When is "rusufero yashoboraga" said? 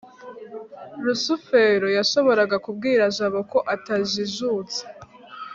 1.05-2.55